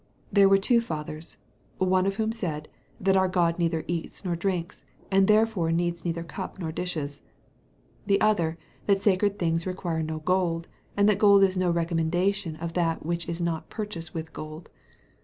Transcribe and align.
There 0.33 0.49
were 0.49 0.57
two 0.57 0.81
fathers, 0.81 1.37
of 1.79 1.85
whom 1.87 1.91
one 2.23 2.31
said, 2.31 2.67
that 2.99 3.15
our 3.15 3.27
God 3.27 3.59
neither 3.59 3.83
eats 3.87 4.25
nor 4.25 4.35
drinks, 4.35 4.83
and 5.11 5.27
therefore 5.27 5.71
needs 5.71 6.03
neither 6.03 6.23
cups 6.23 6.59
nor 6.59 6.71
dishes; 6.71 7.21
the 8.07 8.19
other, 8.19 8.57
that 8.87 8.99
sacred 8.99 9.37
things 9.37 9.67
require 9.67 10.01
no 10.01 10.17
gold, 10.17 10.67
and 10.97 11.07
that 11.07 11.19
gold 11.19 11.43
is 11.43 11.55
no 11.55 11.69
recommendation 11.69 12.55
of 12.55 12.73
that 12.73 13.05
which 13.05 13.29
Is 13.29 13.39
not 13.39 13.69
purchased 13.69 14.11
with 14.15 14.33
gold. 14.33 14.71